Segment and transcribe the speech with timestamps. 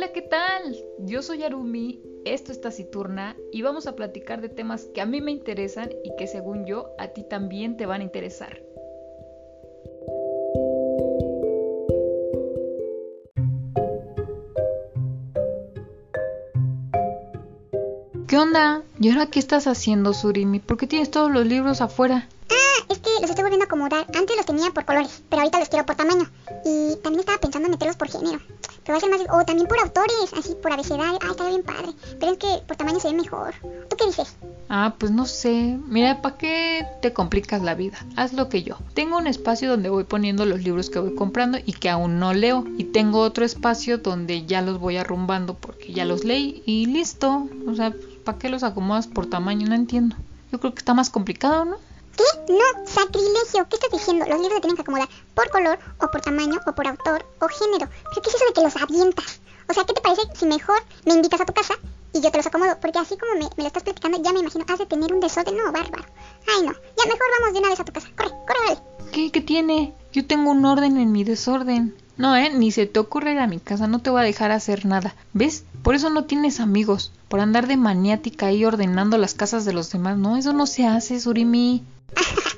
[0.00, 0.82] Hola, ¿qué tal?
[1.00, 5.20] Yo soy Arumi, esto es Taciturna y vamos a platicar de temas que a mí
[5.20, 8.62] me interesan y que según yo a ti también te van a interesar.
[18.26, 18.82] ¿Qué onda?
[18.98, 20.60] ¿Y ahora qué estás haciendo, Surimi?
[20.60, 22.26] ¿Por qué tienes todos los libros afuera?
[22.48, 24.06] Ah, es que los estoy volviendo a acomodar.
[24.14, 26.24] Antes los tenía por colores, pero ahorita los quiero por tamaño.
[26.64, 28.40] Y también estaba pensando en meterlos por género.
[28.92, 31.18] O también por autores, así, por abecedario.
[31.22, 31.92] Ay, está bien padre.
[32.18, 33.54] Pero es que por tamaño se ve mejor.
[33.88, 34.36] ¿Tú qué dices?
[34.68, 35.78] Ah, pues no sé.
[35.86, 37.98] Mira, ¿para qué te complicas la vida?
[38.16, 38.76] Haz lo que yo.
[38.94, 42.34] Tengo un espacio donde voy poniendo los libros que voy comprando y que aún no
[42.34, 42.64] leo.
[42.78, 47.48] Y tengo otro espacio donde ya los voy arrumbando porque ya los leí y listo.
[47.68, 47.94] O sea,
[48.24, 49.68] ¿para qué los acomodas por tamaño?
[49.68, 50.16] No entiendo.
[50.50, 51.76] Yo creo que está más complicado, ¿no?
[52.20, 52.52] ¿Qué?
[52.52, 53.66] No, sacrilegio.
[53.68, 54.26] ¿Qué estás diciendo?
[54.28, 57.48] Los libros se tienen que acomodar por color, o por tamaño, o por autor, o
[57.48, 57.88] género.
[57.88, 59.40] ¿Pero qué es eso de que los avientas?
[59.68, 61.74] O sea, ¿qué te parece si mejor me invitas a tu casa
[62.12, 62.76] y yo te los acomodo?
[62.80, 65.20] Porque así como me, me lo estás platicando, ya me imagino, has de tener un
[65.20, 66.04] desorden, no, bárbaro.
[66.46, 66.72] Ay, no.
[66.72, 68.08] Ya mejor vamos de una vez a tu casa.
[68.16, 68.80] Corre, corre, vale.
[69.12, 69.30] ¿Qué?
[69.30, 69.94] ¿Qué tiene?
[70.12, 71.96] Yo tengo un orden en mi desorden.
[72.20, 74.52] No, eh, ni se te ocurre ir a mi casa, no te voy a dejar
[74.52, 75.14] hacer nada.
[75.32, 75.64] ¿Ves?
[75.82, 77.12] Por eso no tienes amigos.
[77.28, 80.18] Por andar de maniática ahí ordenando las casas de los demás.
[80.18, 81.82] No, eso no se hace, Surimi.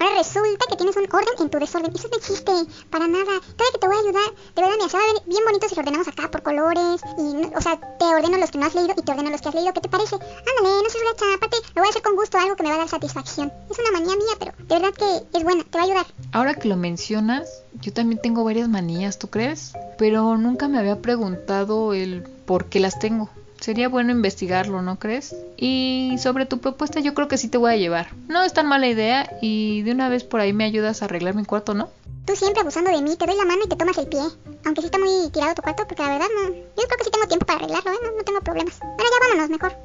[0.00, 1.92] Ahora resulta que tienes un orden en tu desorden.
[1.94, 2.52] Eso no existe,
[2.90, 3.40] para nada.
[3.40, 4.30] Todavía que te voy a ayudar.
[4.54, 7.00] De verdad, mira, se va a ver bien bonito si lo ordenamos acá por colores.
[7.18, 9.48] Y, o sea, te ordeno los que no has leído y te ordeno los que
[9.48, 9.72] has leído.
[9.72, 10.14] ¿Qué te parece?
[10.14, 11.34] Ándale, no seas gacha.
[11.34, 13.52] Aparte, lo voy a hacer con gusto, algo que me va a dar satisfacción.
[13.70, 16.06] Es una manía mía, pero de verdad que es buena, te va a ayudar.
[16.32, 19.72] Ahora que lo mencionas, yo también tengo varias manías, ¿tú crees?
[19.98, 23.28] Pero nunca me había preguntado el por qué las tengo.
[23.68, 25.36] Sería bueno investigarlo, ¿no crees?
[25.58, 28.14] Y sobre tu propuesta yo creo que sí te voy a llevar.
[28.26, 31.34] No es tan mala idea y de una vez por ahí me ayudas a arreglar
[31.34, 31.90] mi cuarto, ¿no?
[32.24, 34.20] Tú siempre abusando de mí, te doy la mano y te tomas el pie.
[34.64, 36.48] Aunque sí está muy tirado tu cuarto, porque la verdad no.
[36.48, 37.96] Yo creo que sí tengo tiempo para arreglarlo, ¿eh?
[38.02, 38.80] No, no tengo problemas.
[38.80, 39.76] Ahora ya vámonos, mejor.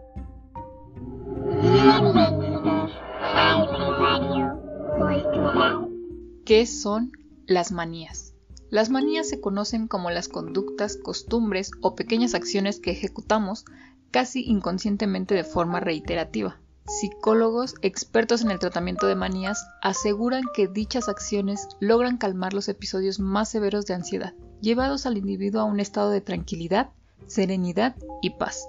[6.46, 7.12] ¿Qué son
[7.48, 8.23] las manías?
[8.74, 13.66] Las manías se conocen como las conductas, costumbres o pequeñas acciones que ejecutamos
[14.10, 16.60] casi inconscientemente de forma reiterativa.
[16.88, 23.20] Psicólogos expertos en el tratamiento de manías aseguran que dichas acciones logran calmar los episodios
[23.20, 26.90] más severos de ansiedad, llevados al individuo a un estado de tranquilidad,
[27.28, 28.68] serenidad y paz.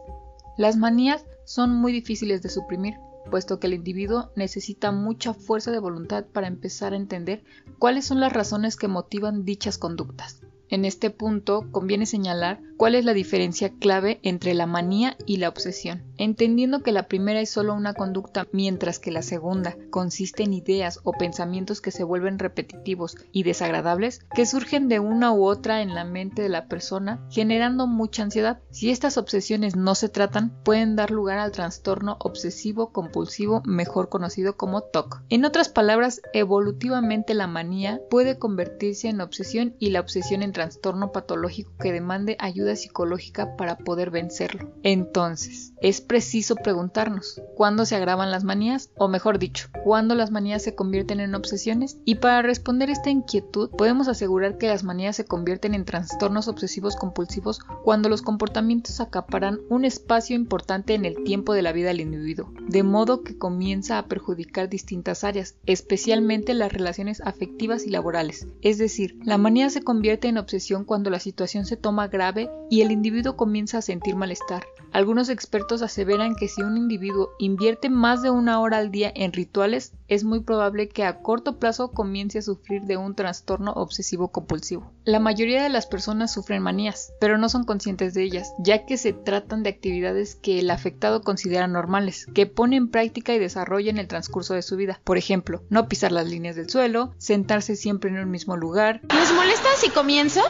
[0.58, 2.96] Las manías son muy difíciles de suprimir,
[3.30, 7.44] puesto que el individuo necesita mucha fuerza de voluntad para empezar a entender
[7.78, 10.43] cuáles son las razones que motivan dichas conductas.
[10.70, 15.48] En este punto conviene señalar cuál es la diferencia clave entre la manía y la
[15.48, 20.54] obsesión, entendiendo que la primera es solo una conducta mientras que la segunda consiste en
[20.54, 25.82] ideas o pensamientos que se vuelven repetitivos y desagradables que surgen de una u otra
[25.82, 28.60] en la mente de la persona generando mucha ansiedad.
[28.70, 34.56] Si estas obsesiones no se tratan pueden dar lugar al trastorno obsesivo compulsivo mejor conocido
[34.56, 35.22] como TOC.
[35.28, 41.12] En otras palabras, evolutivamente la manía puede convertirse en obsesión y la obsesión en trastorno
[41.12, 44.72] patológico que demande ayuda psicológica para poder vencerlo.
[44.82, 48.90] Entonces, es preciso preguntarnos, ¿cuándo se agravan las manías?
[48.96, 51.98] O mejor dicho, ¿cuándo las manías se convierten en obsesiones?
[52.06, 56.96] Y para responder esta inquietud, podemos asegurar que las manías se convierten en trastornos obsesivos
[56.96, 62.00] compulsivos cuando los comportamientos acaparan un espacio importante en el tiempo de la vida del
[62.00, 68.46] individuo, de modo que comienza a perjudicar distintas áreas, especialmente las relaciones afectivas y laborales.
[68.62, 72.82] Es decir, la manía se convierte en obsesión cuando la situación se toma grave y
[72.82, 74.64] el individuo comienza a sentir malestar.
[74.92, 79.32] Algunos expertos aseveran que si un individuo invierte más de una hora al día en
[79.32, 84.28] rituales, es muy probable que a corto plazo comience a sufrir de un trastorno obsesivo
[84.28, 84.92] compulsivo.
[85.04, 88.96] La mayoría de las personas sufren manías, pero no son conscientes de ellas, ya que
[88.98, 93.90] se tratan de actividades que el afectado considera normales, que pone en práctica y desarrolla
[93.90, 95.00] en el transcurso de su vida.
[95.04, 99.00] Por ejemplo, no pisar las líneas del suelo, sentarse siempre en un mismo lugar.
[99.14, 100.40] ¿Les molesta si comienzo?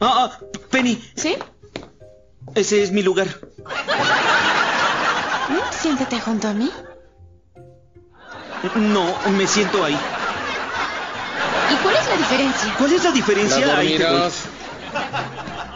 [0.00, 0.38] Ah, ah,
[0.70, 1.36] Penny, ¿Sí?
[2.54, 3.28] ese es mi lugar.
[5.48, 6.70] Mm, Siéntate junto a mí.
[8.74, 9.96] No, me siento ahí.
[11.70, 12.74] ¿Y cuál es la diferencia?
[12.78, 13.78] ¿Cuál es la diferencia?
[13.78, 14.06] Ahí te.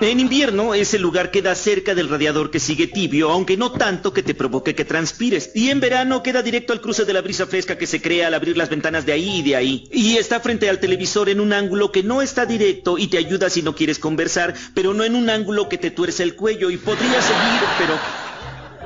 [0.01, 4.23] En invierno, ese lugar queda cerca del radiador que sigue tibio, aunque no tanto que
[4.23, 5.51] te provoque que transpires.
[5.57, 8.35] Y en verano queda directo al cruce de la brisa fresca que se crea al
[8.35, 9.89] abrir las ventanas de ahí y de ahí.
[9.91, 13.51] Y está frente al televisor en un ángulo que no está directo y te ayuda
[13.51, 16.77] si no quieres conversar, pero no en un ángulo que te tuerce el cuello y
[16.77, 17.99] podría seguir, pero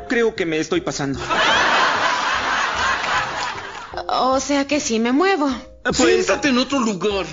[0.08, 1.20] creo que me estoy pasando.
[4.14, 5.48] O sea que sí me muevo.
[5.92, 7.26] Siéntate en otro lugar.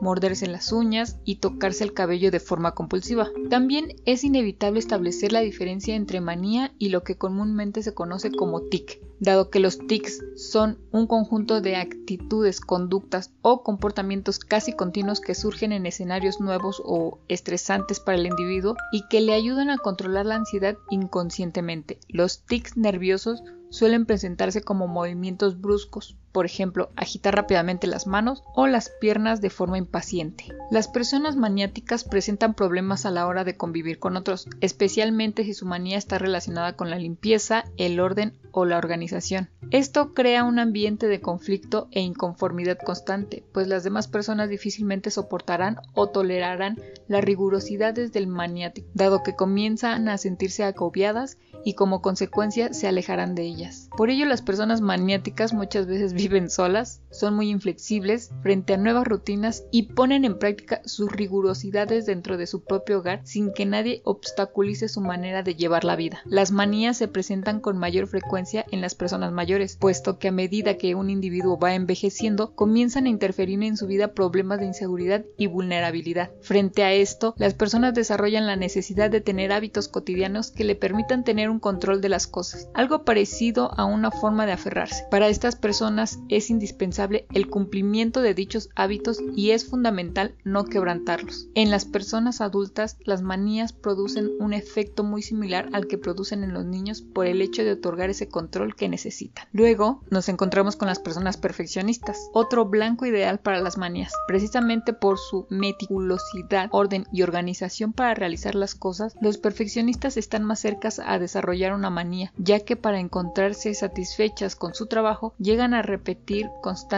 [0.00, 3.28] Morderse las uñas y tocarse el cabello de forma compulsiva.
[3.48, 8.62] También es inevitable establecer la diferencia entre manía y lo que comúnmente se conoce como
[8.62, 15.20] tic, dado que los tics son un conjunto de actitudes, conductas o comportamientos casi continuos
[15.20, 19.78] que surgen en escenarios nuevos o estresantes para el individuo y que le ayudan a
[19.78, 22.00] controlar la ansiedad inconscientemente.
[22.08, 28.66] Los tics nerviosos suelen presentarse como movimientos bruscos, por ejemplo, agitar rápidamente las manos o
[28.66, 30.44] las piernas de forma impaciente.
[30.70, 35.66] Las personas maniáticas presentan problemas a la hora de convivir con otros, especialmente si su
[35.66, 39.50] manía está relacionada con la limpieza, el orden o la organización.
[39.70, 45.76] Esto crea un ambiente de conflicto e inconformidad constante, pues las demás personas difícilmente soportarán
[45.94, 52.72] o tolerarán las rigurosidades del maniático, dado que comienzan a sentirse agobiadas y como consecuencia
[52.72, 53.88] se alejarán de ellas.
[53.96, 59.06] Por ello las personas maniáticas muchas veces viven solas, son muy inflexibles frente a nuevas
[59.06, 64.00] rutinas y ponen en práctica sus rigurosidades dentro de su propio hogar sin que nadie
[64.04, 66.22] obstaculice su manera de llevar la vida.
[66.24, 70.78] Las manías se presentan con mayor frecuencia en las personas mayores, puesto que a medida
[70.78, 75.46] que un individuo va envejeciendo, comienzan a interferir en su vida problemas de inseguridad y
[75.46, 76.30] vulnerabilidad.
[76.40, 81.24] Frente a esto, las personas desarrollan la necesidad de tener hábitos cotidianos que le permitan
[81.24, 85.04] tener un control de las cosas, algo parecido a una forma de aferrarse.
[85.10, 91.48] Para estas personas es indispensable el cumplimiento de dichos hábitos y es fundamental no quebrantarlos.
[91.54, 96.54] En las personas adultas, las manías producen un efecto muy similar al que producen en
[96.54, 99.46] los niños por el hecho de otorgar ese control que necesitan.
[99.52, 105.18] Luego nos encontramos con las personas perfeccionistas, otro blanco ideal para las manías, precisamente por
[105.18, 111.18] su meticulosidad, orden y organización para realizar las cosas, los perfeccionistas están más cercas a
[111.18, 116.89] desarrollar una manía, ya que para encontrarse satisfechas con su trabajo llegan a repetir constantemente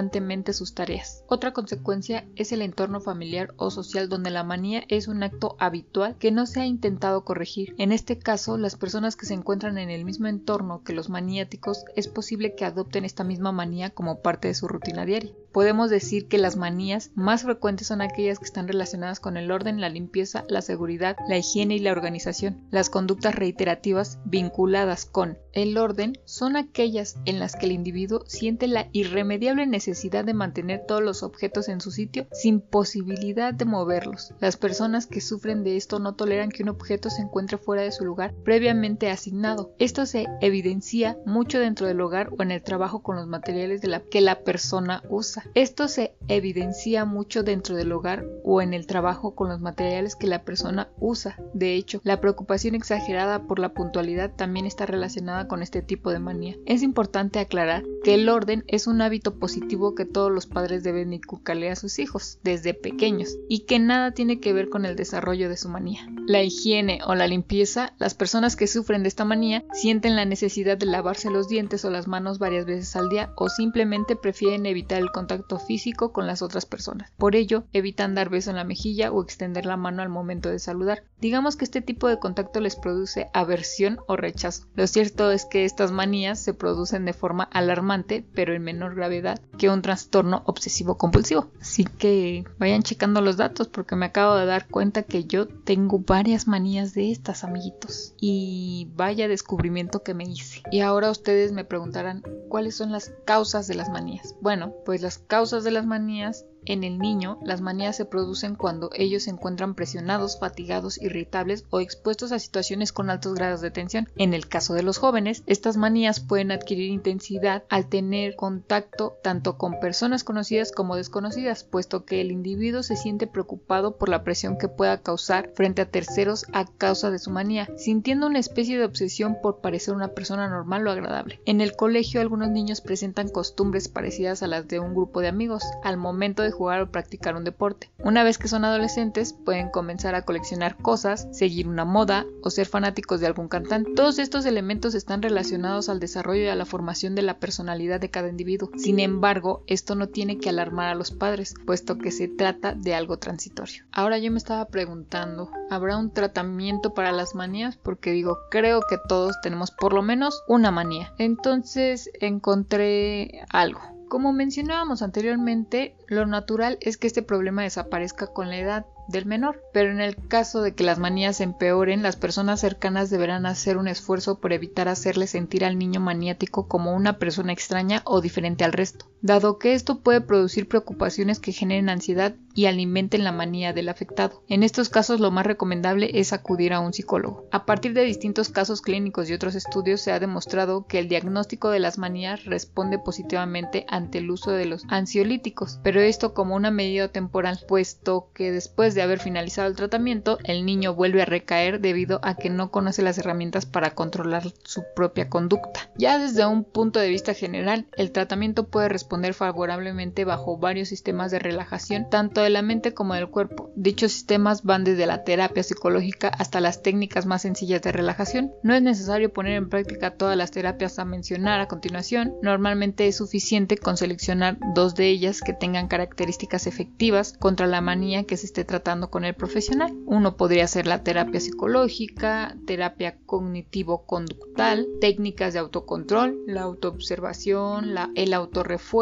[0.53, 1.23] sus tareas.
[1.29, 6.17] Otra consecuencia es el entorno familiar o social donde la manía es un acto habitual
[6.19, 7.75] que no se ha intentado corregir.
[7.77, 11.85] En este caso, las personas que se encuentran en el mismo entorno que los maniáticos
[11.95, 15.33] es posible que adopten esta misma manía como parte de su rutina diaria.
[15.53, 19.81] Podemos decir que las manías más frecuentes son aquellas que están relacionadas con el orden,
[19.81, 22.67] la limpieza, la seguridad, la higiene y la organización.
[22.71, 28.67] Las conductas reiterativas vinculadas con el orden son aquellas en las que el individuo siente
[28.67, 34.33] la irremediable necesidad de mantener todos los objetos en su sitio sin posibilidad de moverlos.
[34.41, 37.93] Las personas que sufren de esto no toleran que un objeto se encuentre fuera de
[37.93, 39.75] su lugar previamente asignado.
[39.79, 44.03] Esto se evidencia mucho dentro del hogar o en el trabajo con los materiales de
[44.11, 45.42] que la persona usa.
[45.55, 50.27] Esto se evidencia mucho dentro del hogar o en el trabajo con los materiales que
[50.27, 51.37] la persona usa.
[51.53, 56.19] De hecho, la preocupación exagerada por la puntualidad también está relacionada con este tipo de
[56.19, 56.57] manía.
[56.67, 61.13] Es importante aclarar que el orden es un hábito positivo que todos los padres deben
[61.13, 65.49] inculcarle a sus hijos desde pequeños y que nada tiene que ver con el desarrollo
[65.49, 66.07] de su manía.
[66.27, 70.77] La higiene o la limpieza, las personas que sufren de esta manía sienten la necesidad
[70.77, 74.99] de lavarse los dientes o las manos varias veces al día o simplemente prefieren evitar
[74.99, 75.32] el contacto
[75.67, 77.11] físico con las otras personas.
[77.17, 80.59] Por ello, evitan dar beso en la mejilla o extender la mano al momento de
[80.59, 81.05] saludar.
[81.21, 84.67] Digamos que este tipo de contacto les produce aversión o rechazo.
[84.75, 89.41] Lo cierto es que estas manías se producen de forma alarmante, pero en menor gravedad
[89.59, 91.51] que un trastorno obsesivo compulsivo.
[91.61, 96.01] Así que vayan checando los datos porque me acabo de dar cuenta que yo tengo
[96.01, 98.15] varias manías de estas, amiguitos.
[98.21, 100.63] Y vaya descubrimiento que me hice.
[100.71, 104.35] Y ahora ustedes me preguntarán cuáles son las causas de las manías.
[104.41, 108.91] Bueno, pues las causas de las manías en el niño, las manías se producen cuando
[108.95, 114.09] ellos se encuentran presionados, fatigados, irritables o expuestos a situaciones con altos grados de tensión.
[114.17, 119.59] En el caso de los jóvenes, estas manías pueden adquirir intensidad al tener contacto tanto
[119.59, 124.57] con personas conocidas como desconocidas, puesto que el individuo se siente preocupado por la presión
[124.57, 128.85] que pueda causar frente a terceros a causa de su manía, sintiendo una especie de
[128.85, 131.41] obsesión por parecer una persona normal o agradable.
[131.45, 135.65] En el colegio, algunos niños presentan costumbres parecidas a las de un grupo de amigos.
[135.83, 137.91] Al momento de jugar o practicar un deporte.
[137.99, 142.67] Una vez que son adolescentes, pueden comenzar a coleccionar cosas, seguir una moda o ser
[142.67, 143.93] fanáticos de algún cantante.
[143.95, 148.11] Todos estos elementos están relacionados al desarrollo y a la formación de la personalidad de
[148.11, 148.71] cada individuo.
[148.77, 152.95] Sin embargo, esto no tiene que alarmar a los padres, puesto que se trata de
[152.95, 153.85] algo transitorio.
[153.93, 157.77] Ahora yo me estaba preguntando, ¿habrá un tratamiento para las manías?
[157.77, 161.13] Porque digo, creo que todos tenemos por lo menos una manía.
[161.19, 163.81] Entonces encontré algo.
[164.13, 169.63] Como mencionábamos anteriormente, lo natural es que este problema desaparezca con la edad del menor,
[169.73, 173.89] pero en el caso de que las manías empeoren, las personas cercanas deberán hacer un
[173.89, 178.75] esfuerzo por evitar hacerle sentir al niño maniático como una persona extraña o diferente al
[178.75, 179.07] resto.
[179.23, 184.43] Dado que esto puede producir preocupaciones que generen ansiedad y alimenten la manía del afectado.
[184.49, 187.47] En estos casos lo más recomendable es acudir a un psicólogo.
[187.51, 191.71] A partir de distintos casos clínicos y otros estudios se ha demostrado que el diagnóstico
[191.71, 196.71] de las manías responde positivamente ante el uso de los ansiolíticos, pero esto como una
[196.71, 201.81] medida temporal, puesto que después de haber finalizado el tratamiento el niño vuelve a recaer
[201.81, 205.89] debido a que no conoce las herramientas para controlar su propia conducta.
[205.97, 211.31] Ya desde un punto de vista general, el tratamiento puede responder favorablemente bajo varios sistemas
[211.31, 213.71] de relajación, tanto de la mente como del cuerpo.
[213.77, 218.53] Dichos sistemas van desde la terapia psicológica hasta las técnicas más sencillas de relajación.
[218.63, 222.35] No es necesario poner en práctica todas las terapias a mencionar a continuación.
[222.43, 228.25] Normalmente es suficiente con seleccionar dos de ellas que tengan características efectivas contra la manía
[228.25, 229.93] que se esté tratando con el profesional.
[230.07, 239.02] Uno podría ser la terapia psicológica, terapia cognitivo-conductual, técnicas de autocontrol, la autoobservación, el autorrefuerzo,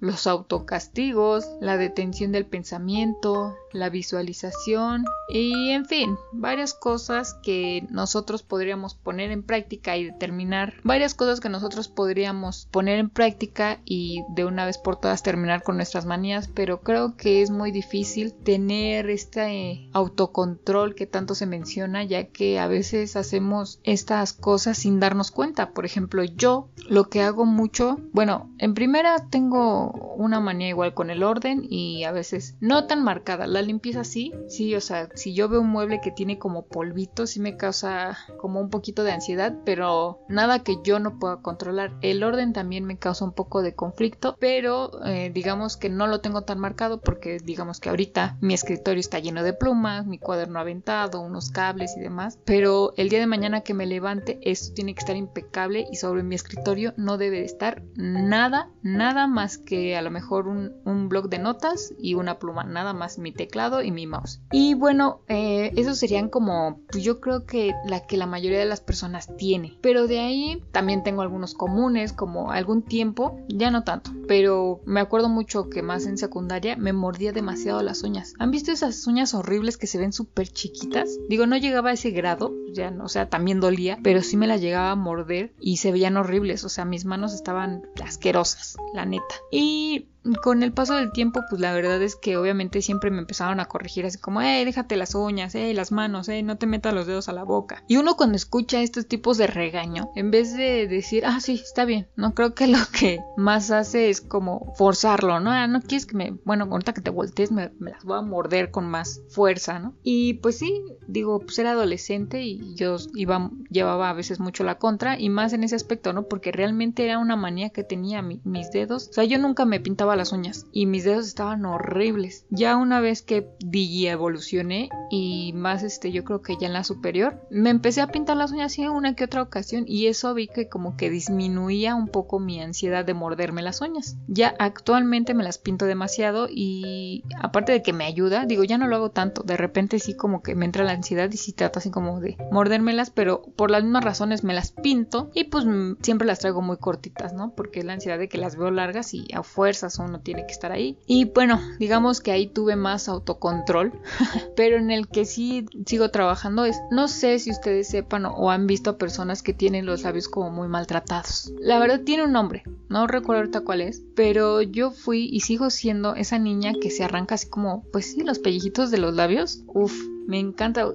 [0.00, 8.42] los autocastigos, la detención del pensamiento la visualización y en fin, varias cosas que nosotros
[8.42, 14.22] podríamos poner en práctica y determinar, varias cosas que nosotros podríamos poner en práctica y
[14.28, 18.32] de una vez por todas terminar con nuestras manías, pero creo que es muy difícil
[18.32, 25.00] tener este autocontrol que tanto se menciona, ya que a veces hacemos estas cosas sin
[25.00, 25.70] darnos cuenta.
[25.70, 31.10] Por ejemplo, yo lo que hago mucho, bueno, en primera tengo una manía igual con
[31.10, 33.48] el orden y a veces no tan marcada.
[33.48, 37.26] La limpieza sí, sí, o sea, si yo veo un mueble que tiene como polvito,
[37.26, 41.94] sí me causa como un poquito de ansiedad, pero nada que yo no pueda controlar.
[42.00, 46.20] El orden también me causa un poco de conflicto, pero eh, digamos que no lo
[46.20, 50.60] tengo tan marcado porque digamos que ahorita mi escritorio está lleno de plumas, mi cuaderno
[50.60, 54.94] aventado, unos cables y demás, pero el día de mañana que me levante esto tiene
[54.94, 60.02] que estar impecable y sobre mi escritorio no debe estar nada, nada más que a
[60.02, 63.90] lo mejor un, un blog de notas y una pluma nada más mi teclado y
[63.90, 64.40] mi mouse.
[64.52, 68.64] Y bueno, eh, esos serían como, pues yo creo que la que la mayoría de
[68.64, 69.78] las personas tiene.
[69.80, 75.00] Pero de ahí también tengo algunos comunes, como algún tiempo, ya no tanto, pero me
[75.00, 78.34] acuerdo mucho que más en secundaria me mordía demasiado las uñas.
[78.38, 81.18] ¿Han visto esas uñas horribles que se ven súper chiquitas?
[81.28, 84.56] Digo, no llegaba a ese grado, ya o sea, también dolía, pero sí me la
[84.56, 89.34] llegaba a morder y se veían horribles, o sea, mis manos estaban asquerosas, la neta.
[89.50, 90.08] Y
[90.42, 93.66] con el paso del tiempo, pues la verdad es que obviamente siempre me empezaron a
[93.66, 97.06] corregir así como, eh, déjate las uñas, eh, las manos, eh, no te metas los
[97.06, 97.84] dedos a la boca.
[97.88, 101.84] Y uno cuando escucha estos tipos de regaño, en vez de decir, ah, sí, está
[101.84, 105.50] bien, no creo que lo que más hace es como forzarlo, ¿no?
[105.50, 108.70] Ah, no quieres que me, bueno, ahorita que te voltees me, las voy a morder
[108.70, 109.94] con más fuerza, ¿no?
[110.02, 114.78] Y pues sí, digo, pues era adolescente y yo iba, llevaba a veces mucho la
[114.78, 116.28] contra y más en ese aspecto, ¿no?
[116.28, 119.08] Porque realmente era una manía que tenía mis dedos.
[119.08, 122.46] O sea, yo nunca me pintaba las uñas y mis dedos estaban horribles.
[122.50, 126.84] Ya una vez que digi evolucioné y más este yo creo que ya en la
[126.84, 130.48] superior, me empecé a pintar las uñas en una que otra ocasión y eso vi
[130.48, 134.16] que como que disminuía un poco mi ansiedad de morderme las uñas.
[134.28, 138.86] Ya actualmente me las pinto demasiado y aparte de que me ayuda, digo ya no
[138.86, 141.78] lo hago tanto, de repente sí como que me entra la ansiedad y sí trato
[141.78, 145.64] así como de mordérmelas, pero por las mismas razones me las pinto y pues
[146.02, 147.54] siempre las traigo muy cortitas, ¿no?
[147.54, 150.52] Porque es la ansiedad de que las veo largas y a fuerzas uno tiene que
[150.52, 150.98] estar ahí.
[151.06, 153.92] Y bueno, digamos que ahí tuve más autocontrol,
[154.56, 158.66] pero en el que sí sigo trabajando es, no sé si ustedes sepan o, han
[158.66, 161.52] visto personas que tienen los labios como muy maltratados.
[161.58, 165.70] La verdad tiene un nombre, no recuerdo ahorita cuál es, pero yo fui y sigo
[165.70, 169.62] siendo esa niña que se arranca así como, pues sí, los pellejitos de los labios.
[169.66, 169.92] Uf,
[170.26, 170.88] me encanta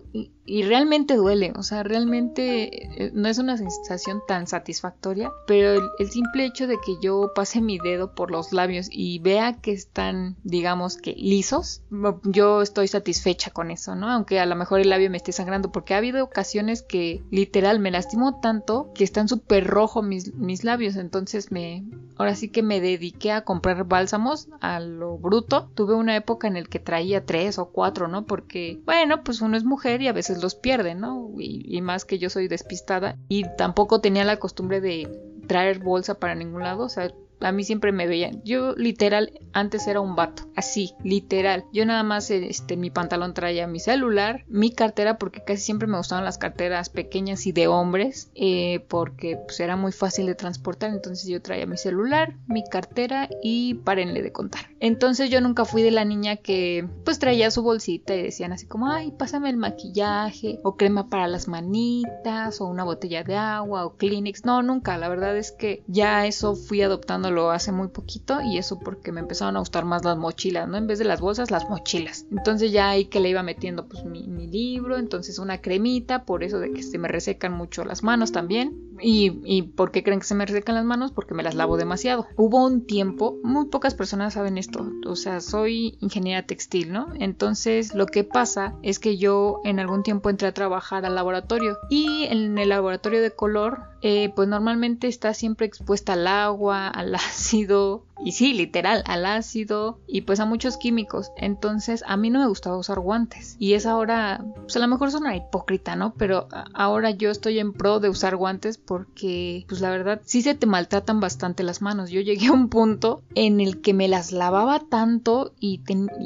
[0.63, 6.45] realmente duele, o sea, realmente eh, no es una sensación tan satisfactoria, pero el, simple
[6.45, 10.97] hecho de que yo pase mi dedo por los labios y vea que están, digamos
[10.97, 11.81] que lisos,
[12.23, 14.09] yo estoy satisfecha con eso, ¿no?
[14.09, 17.79] Aunque a lo mejor el labio me esté sangrando, porque ha habido ocasiones que literal
[17.79, 21.83] me lastimo tanto que están súper rojos mis, mis labios, entonces me,
[22.17, 25.69] ahora sí que me dediqué a comprar bálsamos a lo bruto.
[25.75, 28.25] Tuve una época en el que traía tres o cuatro, ¿no?
[28.25, 31.31] Porque, bueno, pues uno es mujer y a veces los pierde, ¿no?
[31.37, 35.07] Y, más que yo soy despistada y tampoco tenía la costumbre de
[35.47, 38.41] traer bolsa para ningún lado, o sea, a mí siempre me veían.
[38.43, 41.65] Yo literal antes era un vato, así, literal.
[41.73, 45.97] Yo nada más este mi pantalón traía mi celular, mi cartera porque casi siempre me
[45.97, 50.91] gustaban las carteras pequeñas y de hombres, eh, porque pues era muy fácil de transportar.
[50.91, 54.69] Entonces yo traía mi celular, mi cartera y párenle de contar.
[54.79, 58.65] Entonces yo nunca fui de la niña que pues traía su bolsita y decían así
[58.65, 63.85] como, ay, pásame el maquillaje o crema para las manitas o una botella de agua
[63.85, 64.45] o Kleenex.
[64.45, 64.97] No, nunca.
[64.97, 69.11] La verdad es que ya eso fui adoptando haciéndolo hace muy poquito y eso porque
[69.11, 70.77] me empezaron a gustar más las mochilas, ¿no?
[70.77, 72.25] En vez de las bolsas, las mochilas.
[72.31, 76.59] Entonces ya ahí que le iba metiendo pues mi libro, entonces una cremita, por eso
[76.59, 78.88] de que se me resecan mucho las manos también.
[79.01, 81.11] ¿Y, ¿Y por qué creen que se me resecan las manos?
[81.11, 82.27] Porque me las lavo demasiado.
[82.35, 87.07] Hubo un tiempo, muy pocas personas saben esto, o sea, soy ingeniera textil, ¿no?
[87.19, 91.77] Entonces lo que pasa es que yo en algún tiempo entré a trabajar al laboratorio
[91.89, 97.13] y en el laboratorio de color eh, pues normalmente está siempre expuesta al agua, al
[97.15, 101.31] ácido, y sí, literal, al ácido y pues a muchos químicos.
[101.37, 103.55] Entonces a mí no me gustaba usar guantes.
[103.59, 106.13] Y es ahora, pues a lo mejor suena hipócrita, ¿no?
[106.15, 110.55] Pero ahora yo estoy en pro de usar guantes porque pues la verdad sí se
[110.55, 112.09] te maltratan bastante las manos.
[112.09, 115.81] Yo llegué a un punto en el que me las lavaba tanto y,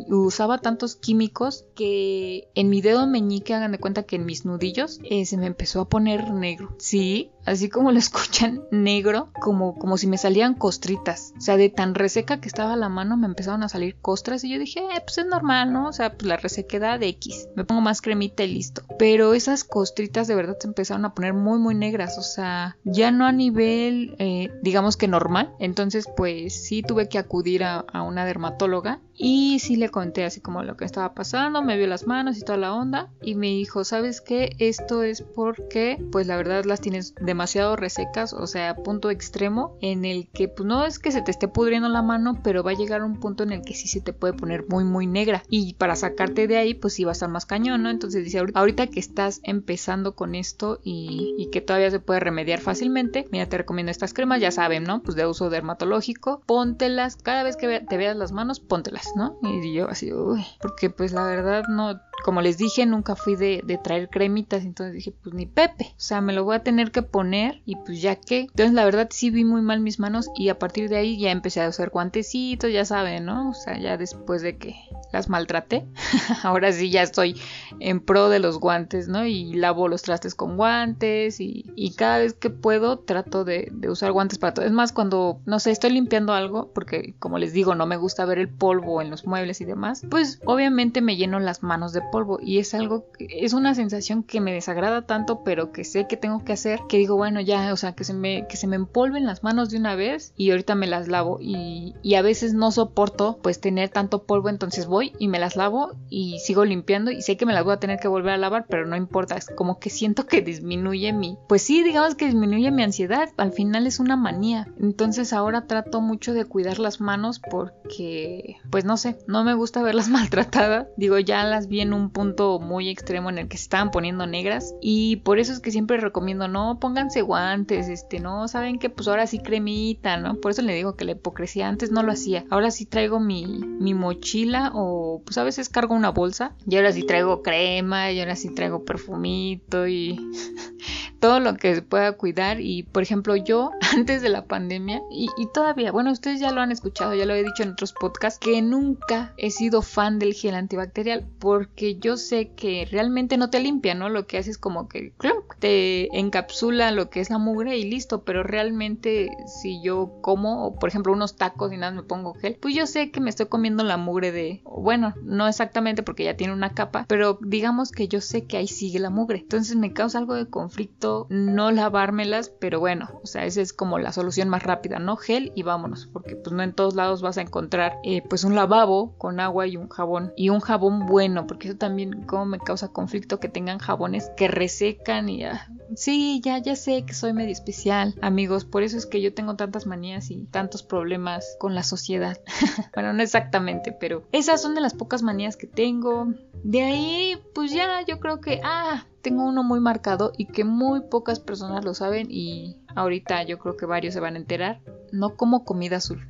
[0.10, 5.00] usaba tantos químicos que en mi dedo meñique hagan de cuenta que en mis nudillos
[5.04, 6.76] eh, se me empezó a poner negro.
[6.78, 11.34] Sí, así como lo escuchan, negro, como, como si me salían costritas.
[11.38, 14.50] O sea, de tan reseca que estaba la mano me empezaron a salir costras y
[14.52, 15.88] yo dije, eh, pues es normal, ¿no?
[15.88, 17.48] O sea, pues la resequedad de X.
[17.56, 18.84] Me pongo más cremita y listo.
[18.98, 22.18] Pero esas costritas de verdad se empezaron a poner muy, muy negras.
[22.18, 25.54] O sea, ya no a nivel, eh, digamos que normal.
[25.60, 30.64] Entonces, pues sí tuve que acudir a, una dermatóloga y sí le conté así como
[30.64, 33.84] lo que estaba pasando, me vio las manos y toda la onda y me dijo,
[33.84, 34.56] ¿sabes qué?
[34.60, 40.06] Esto es porque pues la verdad las tienes demasiado resecas, o sea, punto extremo en
[40.06, 42.76] el que pues no es que se te esté pudriendo la mano, pero va a
[42.76, 45.74] llegar un punto en el que sí se te puede poner muy muy negra y
[45.74, 47.90] para sacarte de ahí pues sí va a estar más cañón, ¿no?
[47.90, 53.28] Entonces dice, ahorita que estás empezando con esto y, que todavía se puede remediar fácilmente,
[53.32, 55.04] mira, te recomiendo estas cremas, ya saben, ¿no?
[55.04, 58.84] Pues de uso dermatológico, póntelas, cada vez que te veas las manos, póntelas
[59.16, 59.38] ¿no?
[59.44, 63.80] Y yo así, uy, porque pues la verdad no, como les dije, nunca fui de,
[63.84, 67.02] traer cremitas, entonces dije, pues ni Pepe, o sea, me lo voy a tener que
[67.02, 67.23] poner
[67.66, 68.42] y pues ya que.
[68.42, 71.32] Entonces la verdad sí vi muy mal mis manos y a partir de ahí ya
[71.32, 73.50] empecé a usar guantecitos, ya saben, ¿no?
[73.50, 74.76] O sea, ya después de que
[75.12, 75.86] las maltraté,
[76.44, 77.40] ahora sí ya estoy
[77.80, 79.26] en pro de los guantes, ¿no?
[79.26, 81.64] Y lavo los trastes con guantes y,
[81.96, 84.66] cada vez que puedo trato de, de usar guantes para todo.
[84.66, 88.26] Es más, cuando, no sé, estoy limpiando algo, porque como les digo, no me gusta
[88.26, 92.02] ver el polvo en los muebles y demás, pues obviamente me lleno las manos de
[92.12, 96.18] polvo y es algo, es una sensación que me desagrada tanto, pero que sé que
[96.18, 98.76] tengo que hacer, que digo, bueno, ya, o sea, que se me, que se me
[98.76, 102.54] empolven las manos de una vez y ahorita me las lavo y, y a veces
[102.54, 107.12] no soporto pues tener tanto polvo, entonces voy y me las lavo y sigo limpiando
[107.12, 109.36] y sé que me las voy a tener que volver a lavar, pero no importa,
[109.36, 113.52] es como que siento que disminuye mi, pues sí, digamos que disminuye mi ansiedad, al
[113.52, 118.98] final es una manía, entonces ahora trato mucho de cuidar las manos porque, pues no
[118.98, 123.30] sé, no me gusta verlas maltratadas, digo, ya las vi en un punto muy extremo
[123.30, 126.80] en el que se estaban poniendo negras y por eso es que siempre recomiendo no
[127.04, 130.36] pónganse guantes, este, no saben que pues ahora sí cremita, ¿no?
[130.36, 132.46] Por eso le digo que la hipocresía antes no lo hacía.
[132.50, 136.94] Ahora sí traigo mi, mi mochila o pues a veces cargo una bolsa y ahora
[136.94, 140.18] sí traigo crema y ahora sí traigo perfumito y
[141.20, 145.28] todo lo que se pueda cuidar y por ejemplo yo antes de la pandemia y,
[145.38, 148.40] y todavía, bueno ustedes ya lo han escuchado, ya lo he dicho en otros podcasts
[148.40, 153.60] que nunca he sido fan del gel antibacterial porque yo sé que realmente no te
[153.60, 154.08] limpia, ¿no?
[154.08, 155.14] Lo que hace es como que
[155.60, 160.90] te encapsula lo que es la mugre y listo, pero realmente si yo como, por
[160.90, 163.84] ejemplo, unos tacos y nada me pongo gel, pues yo sé que me estoy comiendo
[163.84, 168.22] la mugre de, bueno, no exactamente porque ya tiene una capa, pero digamos que yo
[168.22, 169.40] sé que ahí sigue la mugre.
[169.40, 174.00] Entonces me causa algo de conflicto no lavármelas, pero bueno, o sea, esa es como
[174.00, 175.16] la solución más rápida, ¿no?
[175.16, 178.56] Gel y vámonos, porque pues no en todos lados vas a encontrar eh, pues un
[178.56, 182.60] lavabo con agua y un jabón y un jabón bueno, porque eso también como me
[182.60, 185.68] causa conflicto que tengan jabones que resecan y ya.
[185.96, 189.56] Sí, ya, ya sé que soy medio especial, amigos, por eso es que yo tengo
[189.56, 192.40] tantas manías y tantos problemas con la sociedad.
[192.94, 196.34] bueno, no exactamente, pero esas son de las pocas manías que tengo.
[196.64, 201.02] De ahí, pues ya yo creo que, ah, tengo uno muy marcado y que muy
[201.02, 204.82] pocas personas lo saben y ahorita yo creo que varios se van a enterar.
[205.12, 206.28] No como comida azul.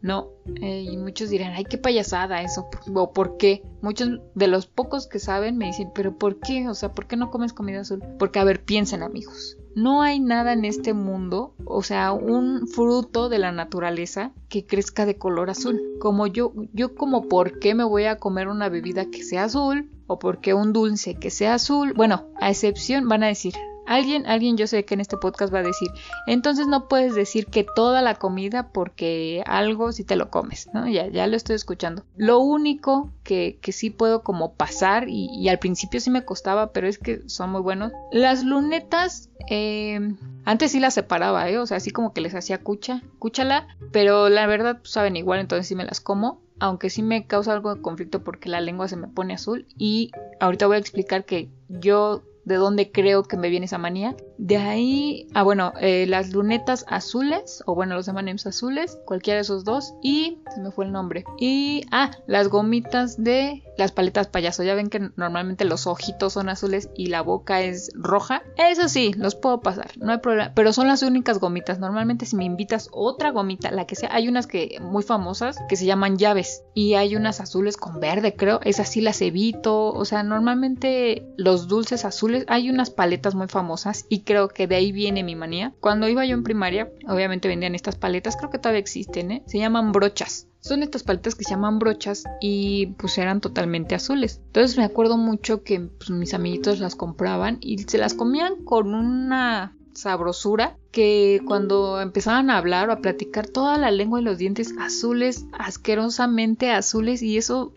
[0.00, 0.28] no.
[0.62, 2.68] Eh, y muchos dirán, ay, qué payasada eso.
[2.94, 3.62] ¿O por qué?
[3.82, 6.68] Muchos de los pocos que saben me dicen, pero ¿por qué?
[6.68, 8.02] O sea, ¿por qué no comes comida azul?
[8.18, 9.58] Porque, a ver, piensen amigos.
[9.74, 15.04] No hay nada en este mundo, o sea, un fruto de la naturaleza que crezca
[15.04, 15.80] de color azul.
[16.00, 19.90] Como yo, yo como por qué me voy a comer una bebida que sea azul
[20.06, 21.92] o por qué un dulce que sea azul.
[21.94, 23.54] Bueno, a excepción van a decir,
[23.86, 25.88] Alguien, alguien yo sé que en este podcast va a decir,
[26.26, 30.88] entonces no puedes decir que toda la comida porque algo si te lo comes, ¿no?
[30.88, 32.04] Ya, ya lo estoy escuchando.
[32.16, 36.72] Lo único que, que sí puedo como pasar y, y al principio sí me costaba,
[36.72, 37.92] pero es que son muy buenos.
[38.12, 40.00] Las lunetas, eh,
[40.44, 41.58] antes sí las separaba, ¿eh?
[41.58, 45.40] O sea, así como que les hacía cucha, cúchala, pero la verdad pues, saben igual,
[45.40, 48.88] entonces sí me las como aunque sí me causa algo de conflicto porque la lengua
[48.88, 53.36] se me pone azul y ahorita voy a explicar que yo de dónde creo que
[53.36, 54.16] me viene esa manía.
[54.38, 59.42] De ahí, ah bueno, eh, las lunetas azules, o bueno, los M&M's azules, cualquiera de
[59.42, 61.24] esos dos, y se me fue el nombre.
[61.38, 64.62] Y, ah, las gomitas de las paletas payaso.
[64.62, 68.42] Ya ven que normalmente los ojitos son azules y la boca es roja.
[68.56, 70.52] Eso sí, los puedo pasar, no hay problema.
[70.54, 71.78] Pero son las únicas gomitas.
[71.78, 75.76] Normalmente si me invitas otra gomita, la que sea, hay unas que muy famosas que
[75.76, 76.62] se llaman llaves.
[76.74, 78.60] Y hay unas azules con verde, creo.
[78.62, 79.92] Esas sí las evito.
[79.92, 84.76] O sea, normalmente los dulces azules, hay unas paletas muy famosas y creo que de
[84.76, 85.72] ahí viene mi manía.
[85.80, 89.42] Cuando iba yo en primaria, obviamente vendían estas paletas, creo que todavía existen, ¿eh?
[89.46, 90.48] Se llaman brochas.
[90.60, 94.40] Son estas paletas que se llaman brochas y pues eran totalmente azules.
[94.46, 98.94] Entonces me acuerdo mucho que pues, mis amiguitos las compraban y se las comían con
[98.94, 104.38] una sabrosura que cuando empezaban a hablar o a platicar toda la lengua y los
[104.38, 107.72] dientes azules, asquerosamente azules y eso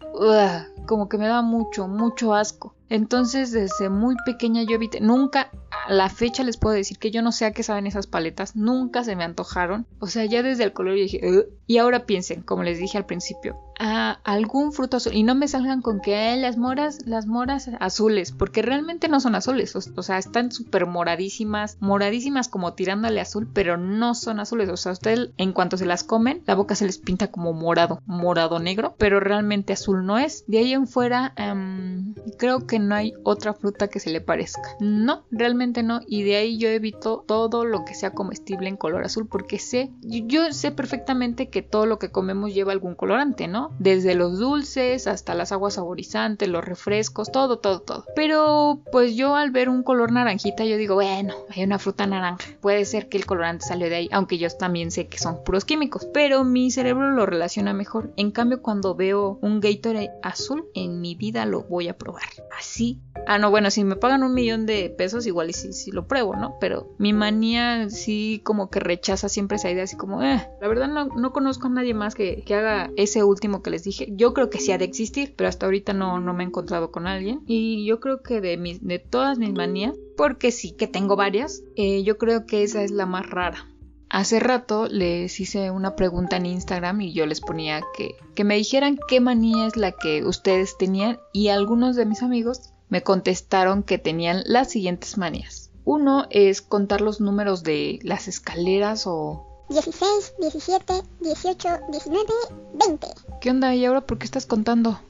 [0.85, 2.75] como que me da mucho, mucho asco.
[2.89, 5.51] Entonces desde muy pequeña yo evité, nunca
[5.87, 8.55] a la fecha les puedo decir que yo no sé a qué saben esas paletas,
[8.55, 9.85] nunca se me antojaron.
[9.99, 13.05] O sea, ya desde el color yo dije, y ahora piensen, como les dije al
[13.05, 17.25] principio, a algún fruto azul y no me salgan con que "Eh, las moras, las
[17.25, 23.21] moras azules, porque realmente no son azules, o, sea, están súper moradísimas, moradísimas como tirándole
[23.21, 26.75] azul, pero no son azules, o sea, ustedes en cuanto se las comen, la boca
[26.75, 30.43] se les pinta como morado, morado negro, pero realmente azul no es.
[30.47, 34.75] De ahí en fuera, em, creo que no hay otra fruta que se le parezca.
[34.79, 39.05] No, realmente no, y de ahí yo evito todo lo que sea comestible en color
[39.05, 43.68] azul, porque sé, yo sé perfectamente que todo lo que comemos lleva algún colorante, ¿no?
[43.77, 48.05] Desde los dulces hasta las aguas saborizantes, los refrescos, todo, todo, todo.
[48.15, 52.45] Pero pues yo al ver un color naranjita, yo digo, bueno, hay una fruta naranja.
[52.61, 55.65] Puede ser que el colorante salió de ahí, aunque yo también sé que son puros
[55.65, 56.07] químicos.
[56.13, 58.11] Pero mi cerebro lo relaciona mejor.
[58.17, 62.23] En cambio, cuando veo un Gatorade azul, en mi vida lo voy a probar.
[62.57, 62.99] Así.
[63.27, 66.35] Ah, no, bueno, si me pagan un millón de pesos, igual y sí lo pruebo,
[66.35, 66.57] ¿no?
[66.59, 70.87] Pero mi manía sí como que rechaza siempre esa idea, así como, eh, la verdad
[70.87, 74.07] no, no conozco a nadie más que, que haga ese último que les dije.
[74.15, 76.91] Yo creo que sí ha de existir, pero hasta ahorita no, no me he encontrado
[76.91, 77.41] con alguien.
[77.45, 81.63] Y yo creo que de, mis, de todas mis manías, porque sí que tengo varias,
[81.75, 83.67] eh, yo creo que esa es la más rara.
[84.09, 88.55] Hace rato les hice una pregunta en Instagram y yo les ponía que, que me
[88.55, 93.83] dijeran qué manía es la que ustedes tenían y algunos de mis amigos me contestaron
[93.83, 95.69] que tenían las siguientes manías.
[95.85, 99.48] Uno es contar los números de las escaleras o...
[99.69, 102.25] 16, 17, 18, 19,
[102.73, 103.07] 20.
[103.41, 103.75] ¿Qué onda?
[103.75, 104.99] ¿Y ahora por qué estás contando?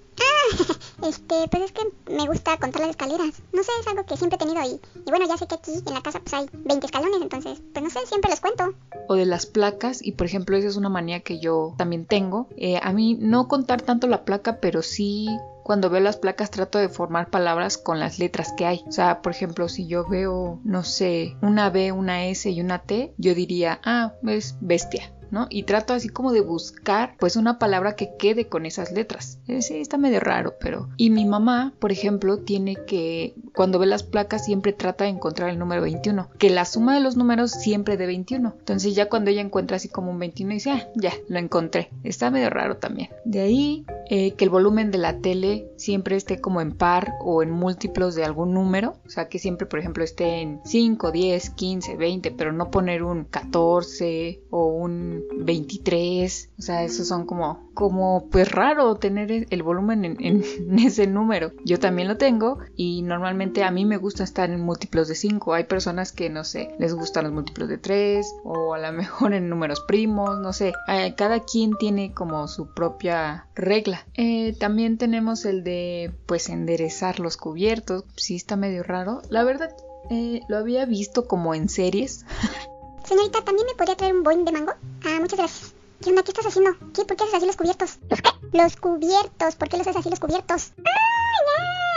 [1.08, 3.42] Este, pues es que me gusta contar las escaleras.
[3.54, 5.72] No sé, es algo que siempre he tenido y, y bueno, ya sé que aquí
[5.74, 8.74] en la casa pues hay 20 escalones, entonces, pues no sé, siempre los cuento.
[9.08, 12.48] o de las placas y por ejemplo esa es una manía que yo también tengo
[12.58, 15.28] Eh, a mí no contar tanto la placa pero sí
[15.70, 18.84] cuando veo las placas trato de formar palabras con las letras que hay.
[18.88, 22.80] O sea por ejemplo si yo veo no sé una B una S y una
[22.80, 25.48] T yo diría ah es bestia ¿no?
[25.50, 29.40] Y trato así como de buscar pues una palabra que quede con esas letras.
[29.46, 30.90] Sí, está medio raro, pero...
[30.98, 35.50] Y mi mamá, por ejemplo, tiene que, cuando ve las placas, siempre trata de encontrar
[35.50, 38.56] el número 21, que la suma de los números siempre de 21.
[38.60, 41.90] Entonces ya cuando ella encuentra así como un 21, dice, ah, ya, lo encontré.
[42.04, 43.10] Está medio raro también.
[43.26, 47.44] De ahí eh, que el volumen de la tele siempre esté como en par o
[47.44, 48.96] en múltiplos de algún número.
[49.06, 53.04] O sea, que siempre, por ejemplo, esté en 5, 10, 15, 20, pero no poner
[53.04, 56.50] un 14 o un 23.
[56.58, 61.08] O sea, esos son como, como pues raro tener el el volumen en, en ese
[61.08, 61.52] número.
[61.66, 65.54] Yo también lo tengo y normalmente a mí me gusta estar en múltiplos de 5.
[65.54, 69.34] Hay personas que, no sé, les gustan los múltiplos de 3 o a lo mejor
[69.34, 70.74] en números primos, no sé.
[70.88, 74.06] Eh, Cada quien tiene como su propia regla.
[74.16, 78.06] Eh, también tenemos el de pues enderezar los cubiertos.
[78.16, 79.22] Sí está medio raro.
[79.30, 79.76] La verdad
[80.10, 82.26] eh, lo había visto como en series.
[83.10, 84.72] Señorita, ¿también me podría traer un boing de mango?
[85.04, 85.74] Ah, muchas gracias.
[86.00, 86.22] ¿Qué onda?
[86.22, 86.78] ¿Qué estás haciendo?
[86.94, 87.06] ¿Qué?
[87.06, 87.98] ¿Por qué haces así los cubiertos?
[88.08, 88.30] ¿Los qué?
[88.54, 89.56] Los cubiertos.
[89.56, 90.74] ¿Por qué los haces así los cubiertos?
[90.86, 91.34] ¡Ah,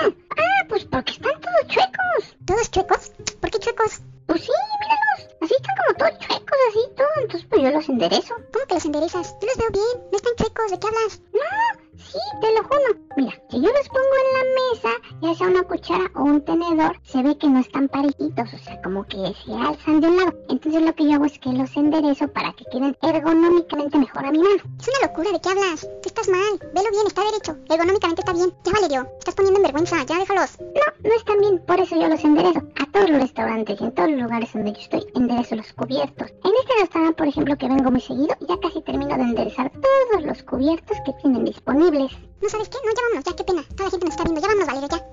[0.00, 0.08] ya!
[0.08, 2.36] Ah, pues porque están todos chuecos.
[2.46, 3.12] ¿Todos chuecos?
[3.42, 4.00] ¿Por qué chuecos?
[4.24, 5.34] Pues sí, míralos.
[5.42, 7.14] Así están como todos chuecos, así todo.
[7.20, 8.34] Entonces pues yo los enderezo.
[8.50, 9.36] ¿Cómo que los enderezas?
[9.38, 10.08] Yo los veo bien.
[10.12, 10.70] No están chuecos.
[10.70, 11.20] ¿De qué hablas?
[11.34, 13.00] No, sí, te lo juro.
[13.16, 14.88] Mira, si yo los pongo en la mesa
[15.20, 18.80] ya sea una cuchara o un tenedor, se ve que no están parejitos, o sea,
[18.82, 20.34] como que se alzan de un lado.
[20.48, 24.32] Entonces lo que yo hago es que los enderezo para que queden ergonómicamente mejor a
[24.32, 24.56] mi mano.
[24.56, 25.80] Es una locura, ¿de qué hablas?
[25.80, 28.52] Tú estás mal, velo bien, está derecho, ergonómicamente está bien.
[28.64, 30.58] Ya Valerio, estás poniendo en vergüenza, ya déjalos.
[30.60, 32.60] No, no están bien, por eso yo los enderezo.
[32.80, 36.30] A todos los restaurantes y en todos los lugares donde yo estoy, enderezo los cubiertos.
[36.44, 40.24] En este restaurante, por ejemplo, que vengo muy seguido, ya casi termino de enderezar todos
[40.24, 41.91] los cubiertos que tienen disponibles.
[41.98, 42.78] ¿No sabes qué?
[42.84, 43.64] No, ya vámonos, ya, qué pena.
[43.76, 45.06] Toda la gente nos está viendo, ya vámonos, Valerio, ya.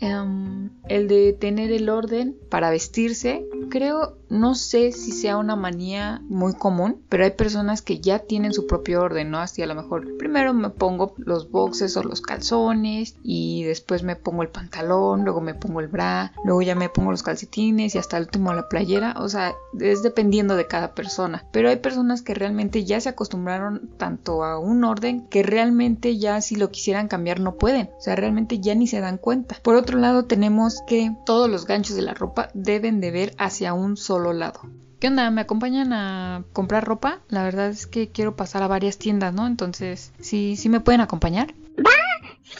[0.00, 6.20] Em, el de tener el orden para vestirse, creo, no sé si sea una manía
[6.28, 9.38] muy común, pero hay personas que ya tienen su propio orden, ¿no?
[9.38, 14.16] Así a lo mejor primero me pongo los boxes o los calzones y después me
[14.16, 17.98] pongo el pantalón, luego me pongo el bra, luego ya me pongo los calcetines y
[17.98, 22.22] hasta el último la playera, o sea, es dependiendo de cada persona, pero hay personas
[22.22, 27.08] que realmente ya se acostumbraron tanto a un orden que realmente ya si lo quisieran
[27.08, 29.56] cambiar no pueden, o sea, realmente ya ni se dan cuenta.
[29.62, 33.34] Por otro lado tenemos que todos los ganchos de la ropa deben de ver
[33.66, 34.60] un solo lado.
[35.00, 35.30] ¿Qué onda?
[35.30, 37.20] ¿Me acompañan a comprar ropa?
[37.28, 39.46] La verdad es que quiero pasar a varias tiendas, ¿no?
[39.46, 41.54] Entonces, ¿sí, sí me pueden acompañar?
[41.78, 41.90] ¡Va!
[42.42, 42.58] ¡Sí!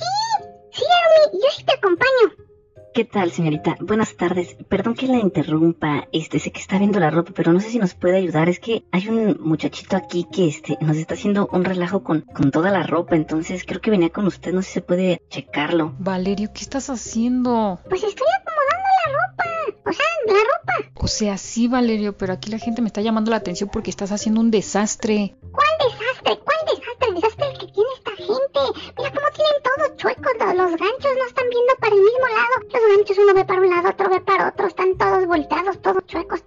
[0.73, 1.43] ¡Sí, Arumi!
[1.43, 2.49] Yo sí te acompaño.
[2.95, 3.77] ¿Qué tal, señorita?
[3.81, 4.57] Buenas tardes.
[4.69, 6.09] Perdón que la interrumpa.
[6.13, 8.49] Este, sé que está viendo la ropa, pero no sé si nos puede ayudar.
[8.49, 12.51] Es que hay un muchachito aquí que este nos está haciendo un relajo con, con
[12.51, 13.15] toda la ropa.
[13.15, 14.53] Entonces creo que venía con usted.
[14.53, 15.95] No sé si se puede checarlo.
[15.99, 17.79] Valerio, ¿qué estás haciendo?
[17.89, 19.45] Pues estoy acomodando la ropa.
[19.85, 20.91] O sea, la ropa.
[20.95, 24.13] O sea, sí, Valerio, pero aquí la gente me está llamando la atención porque estás
[24.13, 25.37] haciendo un desastre.
[25.53, 26.39] ¿Cuál desastre?
[26.45, 27.09] ¿Cuál desastre?
[27.09, 28.61] El desastre que tiene esta gente.
[28.97, 30.29] Mira cómo tienen todo chueco.
[30.39, 32.55] Los ganchos no están viendo para el mismo lado.
[32.73, 34.67] Los ganchos uno ve para un lado, otro ve para otro.
[34.67, 36.43] Están todos volteados, todos chuecos,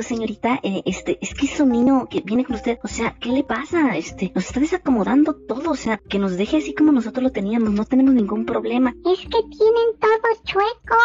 [0.00, 0.60] dijo, señorita.
[0.62, 2.78] Eh, este, es que es un niño que viene con usted.
[2.82, 3.96] O sea, ¿qué le pasa?
[3.96, 5.70] Este, nos está desacomodando todo.
[5.70, 7.70] O sea, que nos deje así como nosotros lo teníamos.
[7.70, 8.94] No tenemos ningún problema.
[9.04, 10.96] Es que tienen todo chueco.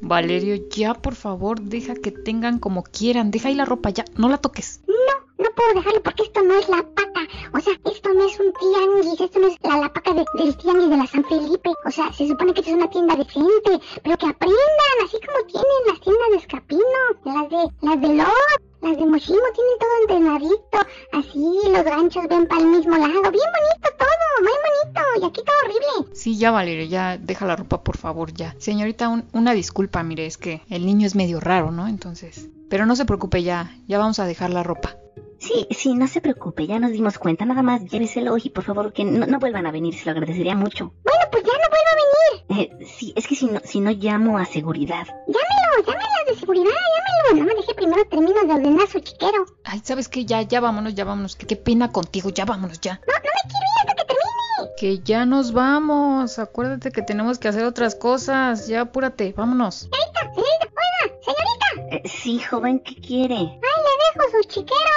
[0.00, 3.30] Valerio, ya por favor, deja que tengan como quieran.
[3.30, 4.82] Deja ahí la ropa ya, no la toques.
[4.86, 7.20] No, no puedo dejarlo porque esto no es la paca.
[7.52, 10.90] O sea, esto no es un tianguis, esto no es la, la de- del tianguis
[10.90, 11.70] de la San Felipe.
[11.86, 15.44] O sea, se supone que esto es una tienda decente, pero que aprendan, así como
[15.46, 16.82] tienen las tiendas de Escapino,
[17.24, 20.78] las de, las de Lot, las de Moshimo, tienen todo entrenadito.
[21.12, 23.12] Así, los ganchos ven para el mismo lado.
[23.12, 25.00] Bien bonito todo, muy bonito.
[25.20, 26.14] Y aquí todo horrible.
[26.16, 28.54] Sí, ya Valerio, ya deja la ropa por favor, ya.
[28.58, 31.88] Señorita, un- una disculpa, mire, es que el niño es medio raro, ¿no?
[31.88, 32.48] Entonces...
[32.70, 34.96] Pero no se preocupe ya, ya vamos a dejar la ropa.
[35.44, 36.66] Sí, sí, no se preocupe.
[36.66, 37.44] Ya nos dimos cuenta.
[37.44, 39.94] Nada más lléveselo y por favor que no, no vuelvan a venir.
[39.94, 40.92] Se lo agradecería mucho.
[41.04, 42.80] Bueno, pues ya no vuelvo a venir.
[42.80, 45.06] Eh, sí, es que si no, si no llamo a seguridad.
[45.26, 47.42] Llámelo, llámelo de seguridad, llámelo.
[47.42, 49.44] No me deje primero termino de ordenar su chiquero.
[49.64, 50.24] Ay, ¿sabes qué?
[50.24, 51.36] Ya, ya vámonos, ya vámonos.
[51.36, 52.94] Que qué pena contigo, ya vámonos, ya.
[52.94, 54.74] No, no me quiero ir hasta que termine.
[54.78, 56.38] Que ya nos vamos.
[56.38, 58.66] Acuérdate que tenemos que hacer otras cosas.
[58.66, 59.90] Ya apúrate, vámonos.
[59.90, 61.96] Señorita, señorita, oiga, señorita.
[61.96, 63.34] Eh, sí, joven, ¿qué quiere?
[63.34, 64.93] Ahí le dejo su chiquero.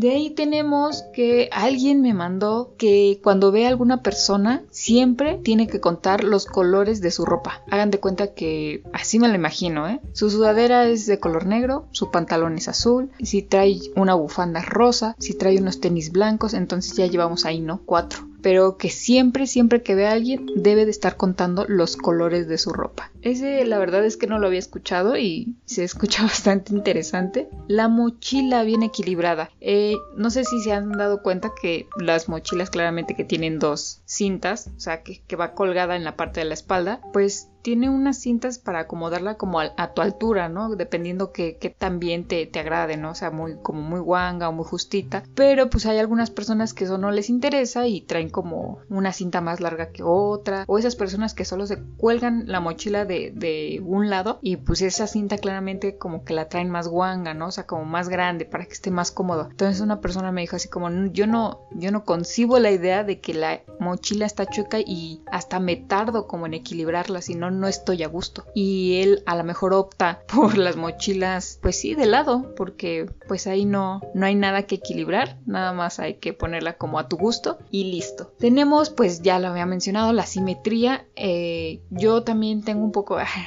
[0.00, 5.66] De ahí tenemos que alguien me mandó que cuando ve a alguna persona siempre tiene
[5.66, 7.60] que contar los colores de su ropa.
[7.70, 10.00] Hagan de cuenta que así me lo imagino, ¿eh?
[10.14, 15.16] Su sudadera es de color negro, su pantalón es azul, si trae una bufanda rosa,
[15.18, 17.82] si trae unos tenis blancos, entonces ya llevamos ahí, ¿no?
[17.84, 18.26] Cuatro.
[18.40, 22.56] Pero que siempre, siempre que ve a alguien debe de estar contando los colores de
[22.56, 23.10] su ropa.
[23.22, 27.48] Ese la verdad es que no lo había escuchado y se escucha bastante interesante.
[27.68, 29.50] La mochila bien equilibrada.
[29.60, 34.02] Eh, no sé si se han dado cuenta que las mochilas claramente que tienen dos
[34.04, 37.90] cintas, o sea que, que va colgada en la parte de la espalda, pues tiene
[37.90, 40.74] unas cintas para acomodarla como a, tu altura, ¿no?
[40.76, 43.10] Dependiendo que, que también te, te agrade, ¿no?
[43.10, 45.22] O sea, muy, como muy guanga o muy justita.
[45.34, 49.40] Pero pues hay algunas personas que eso no les interesa y traen como una cinta
[49.40, 50.64] más larga que otra.
[50.66, 55.06] O esas personas que solo se cuelgan la mochila de, un lado y pues esa
[55.06, 57.48] cinta claramente como que la traen más guanga, ¿no?
[57.48, 59.48] O sea, como más grande para que esté más cómodo.
[59.50, 63.04] Entonces una persona me dijo así como, "No, yo no, yo no concibo la idea
[63.04, 67.50] de que la mochila está chueca y hasta me tardo como en equilibrarla, si no,
[67.50, 68.44] no estoy a gusto.
[68.54, 73.46] Y él a lo mejor opta por las mochilas, pues sí, de lado, porque pues
[73.46, 77.16] ahí no, no hay nada que equilibrar, nada más hay que ponerla como a tu
[77.16, 78.32] gusto y listo.
[78.38, 81.06] Tenemos, pues ya lo había mencionado, la simetría.
[81.16, 82.99] Eh, yo también tengo un poco,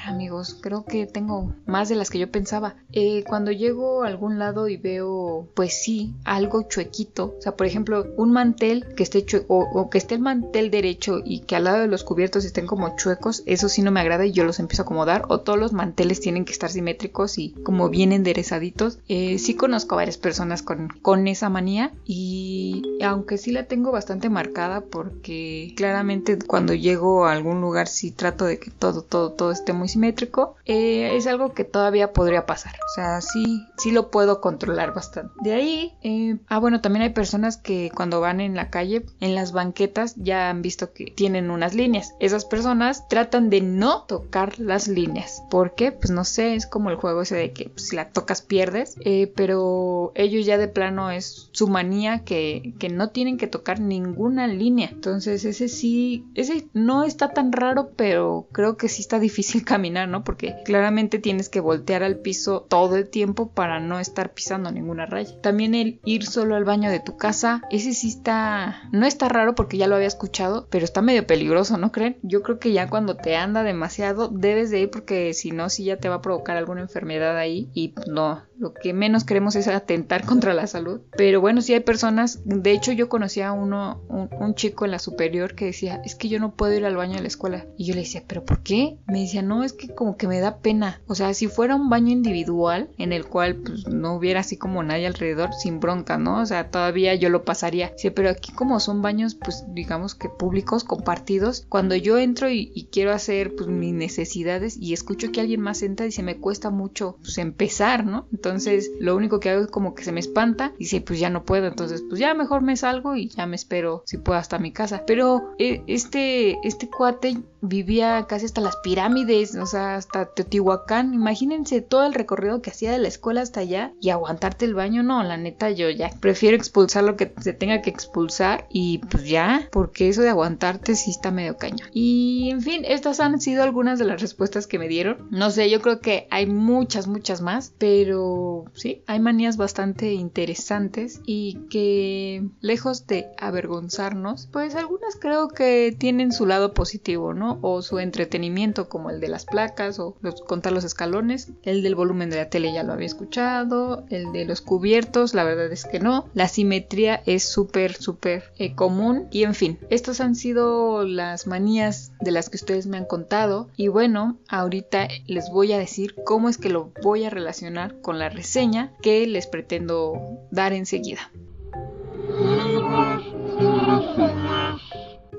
[0.06, 2.76] amigos, creo que tengo más de las que yo pensaba.
[2.92, 7.68] Eh, cuando llego a algún lado y veo, pues sí, algo chuequito, o sea, por
[7.68, 11.66] ejemplo, un mantel que esté chueco, o, que esté el mantel derecho y que al
[11.66, 14.60] lado de los cubiertos estén como chuecos, eso sí no me agrada y yo los
[14.60, 19.00] empiezo a acomodar, o todos los manteles tienen que estar simétricos y como bien enderezaditos.
[19.08, 23.92] Eh, sí conozco a varias personas con, con esa manía y aunque sí la tengo
[23.92, 29.32] bastante marcada porque claramente cuando llego a algún lugar sí trato de que todo, todo,
[29.32, 32.74] todo esté muy simétrico, eh, es algo que todavía podría pasar.
[32.74, 35.34] O sea, sí, sí lo puedo controlar bastante.
[35.42, 39.36] De ahí, eh, ah, bueno, también hay personas que cuando van en la calle, en
[39.36, 42.16] las banquetas, ya han visto que tienen unas líneas.
[42.20, 45.44] Esas personas tratan de no tocar las líneas.
[45.50, 45.92] ¿Por qué?
[45.92, 48.96] Pues no sé, es como el juego ese de que pues, si la tocas pierdes,
[49.06, 53.80] eh, pero ellos ya de plano es su manía que, que no tienen que tocar
[53.80, 54.90] ninguna línea.
[54.92, 59.33] Entonces ese sí, ese no está tan raro, pero creo que sí está difícil
[59.66, 60.24] caminar, ¿no?
[60.24, 65.06] Porque claramente tienes que voltear al piso todo el tiempo para no estar pisando ninguna
[65.06, 65.40] raya.
[65.42, 69.56] También el ir solo al baño de tu casa, ese sí está, no está raro
[69.56, 72.18] porque ya lo había escuchado, pero está medio peligroso, ¿no creen?
[72.22, 75.86] Yo creo que ya cuando te anda demasiado debes de ir porque si no, sí
[75.86, 79.68] ya te va a provocar alguna enfermedad ahí y no, lo que menos queremos es
[79.68, 81.02] atentar contra la salud.
[81.18, 85.00] Pero bueno, sí hay personas, de hecho yo conocía a uno, un, chico en la
[85.00, 87.66] superior que decía, es que yo no puedo ir al baño de la escuela.
[87.78, 88.98] Y yo le decía, ¿pero por qué?
[89.08, 91.02] Me decía, no, es que como que me da pena.
[91.08, 94.84] O sea, si fuera un baño individual en el cual pues, no hubiera así como
[94.84, 96.42] nadie alrededor, sin bronca, ¿no?
[96.42, 97.94] O sea, todavía yo lo pasaría.
[97.98, 102.88] Sí, pero aquí como son baños, pues digamos que públicos, compartidos, cuando yo entro y,
[102.92, 106.70] quiero hacer pues mis necesidades y escucho que alguien más entra y se me cuesta
[106.70, 108.28] mucho pues empezar, ¿no?
[108.32, 111.30] Entonces lo único que hago es como que se me espanta y dice pues ya
[111.30, 114.60] no puedo, entonces pues ya mejor me salgo y ya me espero si puedo hasta
[114.60, 115.04] mi casa.
[115.08, 121.14] Pero eh, este, este cuate vivía casi hasta las pirámides, o sea, hasta Teotihuacán.
[121.14, 125.04] Imagínense todo el recorrido que hacía de la escuela hasta allá y aguantarte el baño.
[125.04, 129.26] No, la neta, yo ya prefiero expulsar lo que se tenga que expulsar y pues
[129.26, 131.86] ya, porque eso de aguantarte sí está medio caño.
[131.92, 135.28] Y en fin, estas han sido algunas de las respuestas que me dieron.
[135.30, 141.22] No sé, yo creo que hay muchas, muchas más, pero sí, hay manías bastante interesantes
[141.26, 147.60] y que lejos de avergonzarnos, pues algunas creo que tienen su lado positivo, ¿no?
[147.62, 152.30] O su entretenimiento como el de las placas o contar los escalones, el del volumen
[152.30, 156.00] de la tele ya lo había escuchado, el de los cubiertos, la verdad es que
[156.00, 159.28] no, la simetría es súper, súper eh, común.
[159.32, 163.70] Y en fin, estas han sido las manías de las que ustedes me han contado.
[163.78, 168.20] Y bueno, ahorita les voy a decir cómo es que lo voy a relacionar con
[168.20, 170.14] la reseña que les pretendo
[170.52, 171.32] dar enseguida.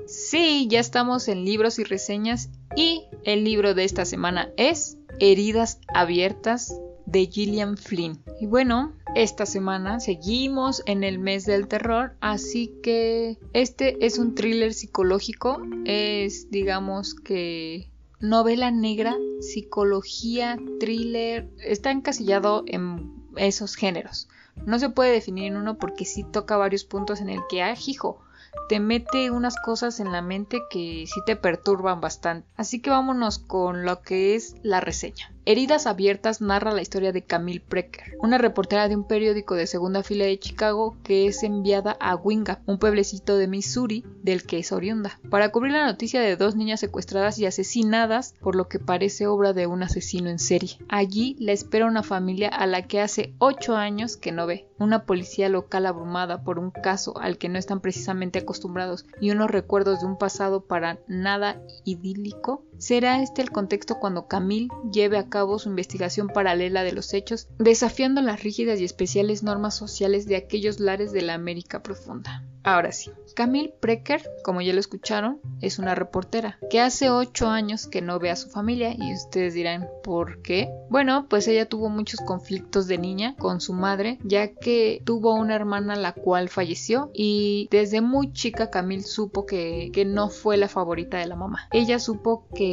[0.07, 5.79] Sí, ya estamos en libros y reseñas y el libro de esta semana es Heridas
[5.93, 8.23] Abiertas de Gillian Flynn.
[8.39, 14.35] Y bueno, esta semana seguimos en el mes del terror, así que este es un
[14.35, 24.29] thriller psicológico, es digamos que novela negra, psicología, thriller, está encasillado en esos géneros.
[24.65, 27.75] No se puede definir en uno porque sí toca varios puntos en el que, ah,
[27.87, 28.21] hijo,
[28.69, 32.47] te mete unas cosas en la mente que sí te perturban bastante.
[32.55, 35.34] Así que vámonos con lo que es la reseña.
[35.47, 40.01] Heridas Abiertas narra la historia de Camille Precker, una reportera de un periódico de segunda
[40.01, 44.71] fila de Chicago que es enviada a Winga, un pueblecito de Missouri del que es
[44.71, 49.27] oriunda, para cubrir la noticia de dos niñas secuestradas y asesinadas por lo que parece
[49.27, 50.79] obra de un asesino en serie.
[50.89, 55.05] Allí la espera una familia a la que hace ocho años que no ve, una
[55.05, 59.99] policía local abrumada por un caso al que no están precisamente acostumbrados y unos recuerdos
[59.99, 65.59] de un pasado para nada idílico Será este el contexto cuando Camille lleve a cabo
[65.59, 70.79] su investigación paralela de los hechos, desafiando las rígidas y especiales normas sociales de aquellos
[70.79, 72.43] lares de la América profunda.
[72.65, 77.85] Ahora sí, Camille Precker, como ya lo escucharon, es una reportera que hace ocho años
[77.85, 80.71] que no ve a su familia y ustedes dirán, ¿por qué?
[80.89, 85.53] Bueno, pues ella tuvo muchos conflictos de niña con su madre, ya que tuvo una
[85.53, 90.67] hermana la cual falleció y desde muy chica Camille supo que, que no fue la
[90.67, 91.67] favorita de la mamá.
[91.71, 92.64] Ella supo que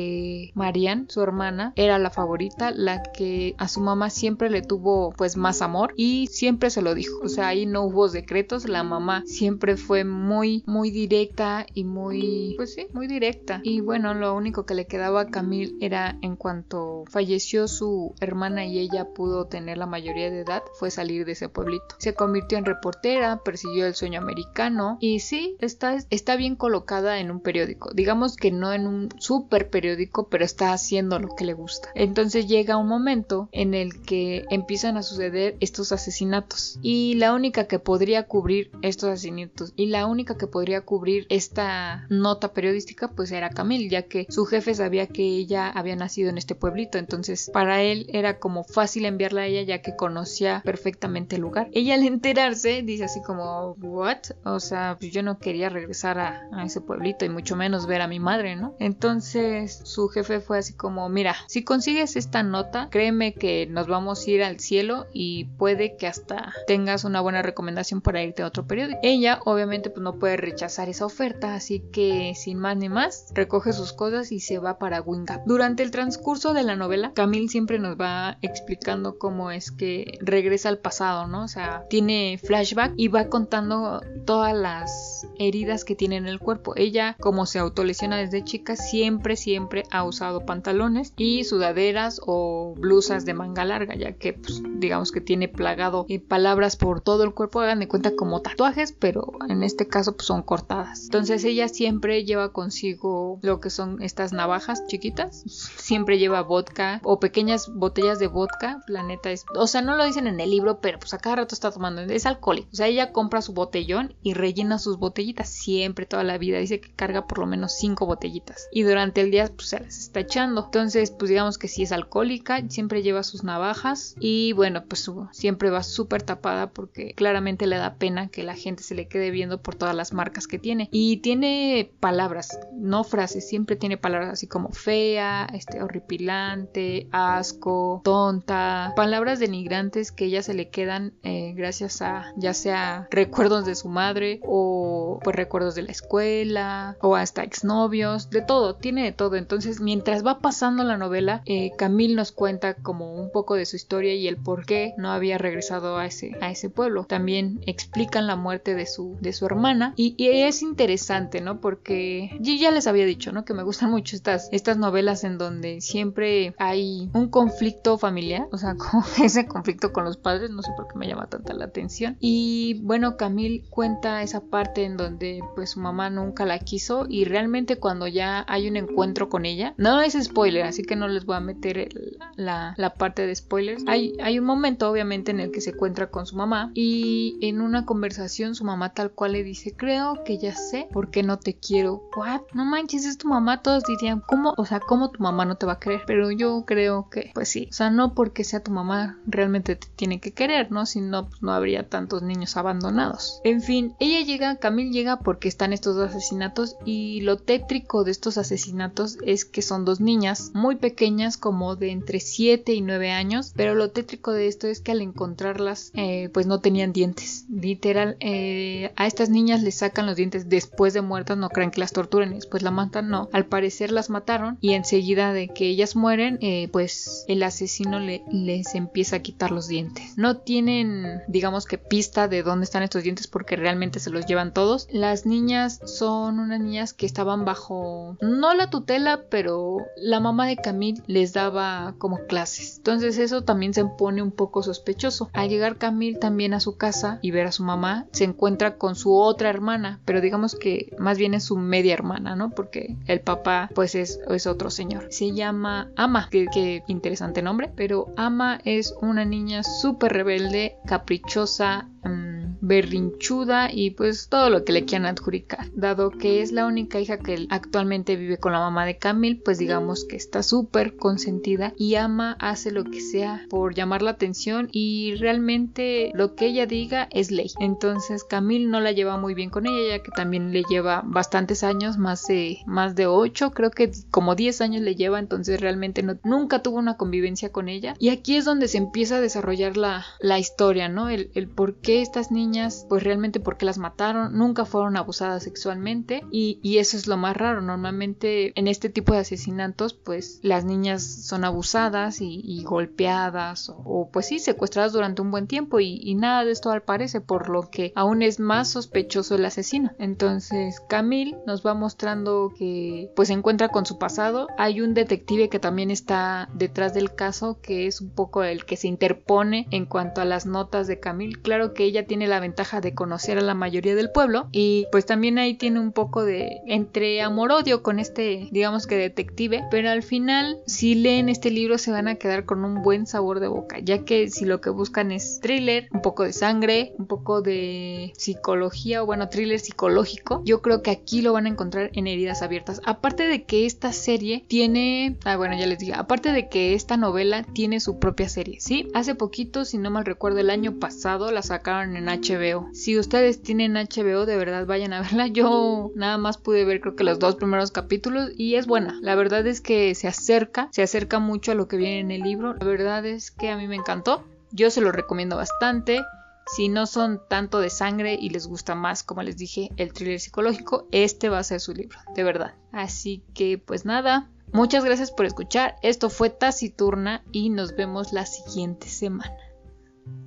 [0.55, 5.37] Marianne, su hermana, era la favorita, la que a su mamá siempre le tuvo pues
[5.37, 7.21] más amor y siempre se lo dijo.
[7.23, 12.55] O sea, ahí no hubo decretos, la mamá siempre fue muy, muy directa y muy,
[12.57, 13.61] pues sí, muy directa.
[13.63, 18.65] Y bueno, lo único que le quedaba a Camille era en cuanto falleció su hermana
[18.65, 21.97] y ella pudo tener la mayoría de edad, fue salir de ese pueblito.
[21.99, 27.31] Se convirtió en reportera, persiguió el sueño americano y sí, está, está bien colocada en
[27.31, 27.91] un periódico.
[27.95, 31.89] Digamos que no en un super periódico periódico, pero está haciendo lo que le gusta.
[31.97, 37.67] Entonces llega un momento en el que empiezan a suceder estos asesinatos y la única
[37.67, 43.33] que podría cubrir estos asesinatos y la única que podría cubrir esta nota periodística pues
[43.33, 47.51] era Camille, ya que su jefe sabía que ella había nacido en este pueblito, entonces
[47.53, 51.71] para él era como fácil enviarla a ella ya que conocía perfectamente el lugar.
[51.73, 54.19] Ella al enterarse dice así como, ¿what?
[54.45, 58.01] O sea, pues yo no quería regresar a, a ese pueblito y mucho menos ver
[58.01, 58.77] a mi madre, ¿no?
[58.79, 64.27] Entonces su jefe fue así como, mira, si consigues esta nota, créeme que nos vamos
[64.27, 68.47] a ir al cielo y puede que hasta tengas una buena recomendación para irte a
[68.47, 68.99] otro periódico.
[69.03, 73.73] Ella obviamente pues no puede rechazar esa oferta, así que sin más ni más, recoge
[73.73, 75.47] sus cosas y se va para Wingap.
[75.47, 80.69] Durante el transcurso de la novela, Camille siempre nos va explicando cómo es que regresa
[80.69, 81.45] al pasado, ¿no?
[81.45, 86.75] O sea, tiene flashback y va contando todas las heridas que tiene en el cuerpo.
[86.77, 93.25] Ella, como se autolesiona desde chica, siempre, siempre ha usado pantalones y sudaderas o blusas
[93.25, 97.61] de manga larga, ya que, pues, digamos que tiene plagado palabras por todo el cuerpo,
[97.61, 101.05] hagan de cuenta como tatuajes, pero en este caso pues, son cortadas.
[101.05, 107.21] Entonces ella siempre lleva consigo lo que son estas navajas chiquitas, siempre lleva vodka o
[107.21, 110.81] pequeñas botellas de vodka, la neta es, o sea, no lo dicen en el libro,
[110.81, 114.15] pero pues a cada rato está tomando, es alcohólico, o sea, ella compra su botellón
[114.23, 118.07] y rellena sus botellitas siempre, toda la vida, dice que carga por lo menos cinco
[118.07, 118.69] botellitas.
[118.73, 121.93] Y durante el día pues se las está echando, entonces pues digamos que si es
[121.93, 127.77] alcohólica, siempre lleva sus navajas y bueno, pues siempre va súper tapada porque claramente le
[127.77, 130.89] da pena que la gente se le quede viendo por todas las marcas que tiene
[130.93, 138.93] y tiene palabras, no frases, siempre tiene palabras así como fea, este horripilante, asco, tonta,
[138.97, 143.89] palabras denigrantes que ella se le quedan eh, gracias a ya sea recuerdos de su
[143.89, 149.37] madre o pues recuerdos de la escuela o hasta exnovios, de todo, tiene de todo.
[149.43, 153.75] Entonces, mientras va pasando la novela, eh, Camille nos cuenta como un poco de su
[153.75, 157.05] historia y el por qué no había regresado a ese, a ese pueblo.
[157.05, 161.61] También explican la muerte de su, de su hermana y, es interesante, ¿no?
[161.61, 163.45] Porque yo ya les había dicho, ¿no?
[163.45, 168.59] Que me gustan mucho estas, estas novelas en donde siempre hay un conflicto familiar, o
[168.59, 171.65] sea, como ese conflicto con los padres, no sé por qué me llama tanta la
[171.65, 172.17] atención.
[172.21, 177.25] Y bueno, Camille cuenta esa parte en donde pues su mamá nunca la quiso y
[177.25, 181.25] realmente cuando ya hay un encuentro con ella, no es spoiler, así que no les
[181.25, 181.89] voy a meter
[182.37, 183.83] la, la, parte de spoilers.
[183.87, 187.63] Hay, hay un momento obviamente en el que se encuentra con su mamá y en
[187.63, 191.39] una conversación su mamá tal cual le dice, creo que ya sé por qué no
[191.39, 192.11] te quiero.
[192.15, 192.43] ¿What?
[192.53, 193.63] No manches, es tu mamá.
[193.63, 194.53] Todos dirían, ¿cómo?
[194.59, 196.03] O sea, ¿cómo tu mamá no te va a querer?
[196.07, 197.69] Pero yo creo que, pues sí.
[197.71, 200.85] O sea, no porque sea tu mamá realmente te tiene que querer, ¿no?
[200.85, 203.41] Si no, pues no habría tantos niños abandonados.
[203.45, 208.11] En fin, ella llega, Camille llega porque están estos dos asesinatos y lo tétrico de
[208.11, 213.11] estos asesinatos es que son dos niñas muy pequeñas como de entre 7 y 9
[213.11, 217.47] años, pero lo tétrico de esto es que al encontrarlas eh, pues no tenían dientes.
[217.51, 221.81] Literal, eh, a estas niñas les sacan los dientes después de muertas, no creen que
[221.81, 223.29] las torturen después la matan, no.
[223.33, 228.23] Al parecer las mataron y enseguida de que ellas mueren, eh, pues el asesino le,
[228.31, 230.17] les empieza a quitar los dientes.
[230.17, 234.53] No tienen, digamos que pista de dónde están estos dientes porque realmente se los llevan
[234.53, 234.89] todos.
[234.91, 240.57] Las niñas son unas niñas que estaban bajo, no la tutela, pero la mamá de
[240.57, 242.79] Camille les daba como clases.
[242.79, 245.31] Entonces eso también se pone un poco sospechoso.
[245.33, 248.95] Al llegar Camille también a su casa y ver a su mamá, se encuentra con
[248.95, 252.51] su otra hermana, pero digamos que más bien es su media hermana, ¿no?
[252.51, 255.07] Porque el papá pues es, otro señor.
[255.11, 262.57] Se llama Ama, que, interesante nombre, pero Ama es una niña súper rebelde, caprichosa, mmm,
[262.61, 265.71] berrinchuda y pues todo lo que le quieran adjudicar.
[265.75, 269.59] Dado que es la única hija que actualmente vive con la mamá de Camille, pues
[269.59, 274.69] digamos que está súper consentida y ama hace lo que sea por llamar la atención
[274.73, 277.51] y realmente lo que ella diga es ley.
[277.61, 281.63] Entonces Camille no la lleva muy bien con ella ya que también le lleva bastantes
[281.63, 286.05] años, más de más de 8, creo que como 10 años le lleva, entonces realmente
[286.25, 287.95] nunca tuvo una convivencia con ella.
[287.99, 291.09] Y aquí es donde se empieza a desarrollar la, la historia, ¿no?
[291.09, 296.25] El, el por qué estas niñas pues realmente porque las mataron, nunca fueron abusadas sexualmente
[296.31, 297.61] y, y, eso es lo más raro.
[297.61, 304.27] Normalmente en este tipo de asesinatos, pues las niñas son abusadas y, golpeadas o, pues
[304.27, 307.93] sí, secuestradas durante un buen tiempo y, nada de esto al parece, por lo que
[307.97, 309.91] aún es más sospechoso el asesino.
[309.99, 314.47] Entonces Camille nos va mostrando que pues se encuentra con su pasado.
[314.59, 318.77] Hay un detective que también está detrás del caso que es un poco el que
[318.77, 321.41] se interpone en cuanto a las notas de Camille.
[321.43, 325.07] Claro que ella tiene la ventaja de conocer a la mayoría del pueblo y pues
[325.07, 330.03] también ahí tiene un poco de entre amor-odio con este, digamos, que detective, pero al
[330.03, 333.79] final si leen este libro se van a quedar con un buen sabor de boca,
[333.79, 338.13] ya que si lo que buscan es thriller, un poco de sangre, un poco de
[338.17, 342.43] psicología o bueno, thriller psicológico, yo creo que aquí lo van a encontrar en heridas
[342.43, 342.81] abiertas.
[342.85, 346.97] Aparte de que esta serie tiene, ah bueno, ya les dije, aparte de que esta
[346.97, 348.89] novela tiene su propia serie, ¿sí?
[348.95, 352.69] Hace poquito, si no mal recuerdo, el año pasado la sacaron en HBO.
[352.73, 355.27] Si ustedes tienen HBO, de verdad vayan a verla.
[355.33, 358.99] Yo nada más pude ver creo que los dos primeros capítulos y buena.
[359.01, 362.23] La verdad es que se acerca, se acerca mucho a lo que viene en el
[362.23, 362.55] libro.
[362.55, 364.25] La verdad es que a mí me encantó.
[364.51, 366.03] Yo se lo recomiendo bastante.
[366.47, 370.21] Si no son tanto de sangre y les gusta más, como les dije, el thriller
[370.21, 372.55] psicológico, este va a ser su libro, de verdad.
[372.73, 375.77] Así que pues nada, muchas gracias por escuchar.
[375.83, 379.37] Esto fue Taciturna y nos vemos la siguiente semana.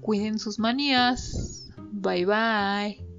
[0.01, 1.69] Cuiden sus manías.
[1.91, 3.14] Bye bye.